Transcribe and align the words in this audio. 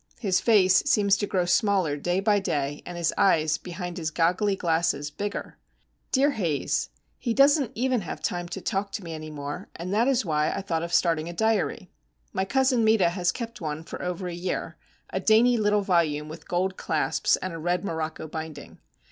His 0.17 0.41
face 0.41 0.77
seems 0.87 1.15
to 1.17 1.27
grow 1.27 1.45
smaller 1.45 1.95
day 1.95 2.19
by 2.21 2.39
day, 2.39 2.81
and 2.87 2.97
his 2.97 3.13
eyes, 3.19 3.59
behind 3.59 3.99
his 3.99 4.09
goggly 4.09 4.55
glasses, 4.55 5.11
bigger. 5.11 5.59
Dear 6.11 6.31
Haze! 6.31 6.89
he 7.19 7.35
doesn't 7.35 7.71
even 7.75 8.01
have 8.01 8.19
time 8.19 8.47
to 8.49 8.61
talk 8.61 8.91
to 8.93 9.03
me 9.03 9.13
any 9.13 9.29
more, 9.29 9.69
and 9.75 9.93
that 9.93 10.07
is 10.07 10.25
why 10.25 10.51
I 10.53 10.63
thought 10.63 10.81
of 10.81 10.91
starting 10.91 11.29
a 11.29 11.33
diary. 11.33 11.91
My 12.33 12.45
cousin 12.45 12.83
Meta 12.83 13.09
has 13.09 13.31
kept 13.31 13.61
one 13.61 13.83
for 13.83 14.01
over 14.01 14.27
a 14.27 14.33
year,—a 14.33 15.19
dainty 15.19 15.57
little 15.59 15.83
volume 15.83 16.27
with 16.29 16.47
gold 16.47 16.77
clasps 16.77 17.35
and 17.35 17.53
a 17.53 17.59
red 17.59 17.85
morocco 17.85 18.27
binding. 18.27 18.79